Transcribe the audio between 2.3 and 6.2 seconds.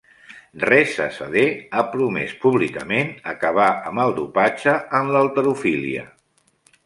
públicament acabar amb el dopatge en l'halterofília.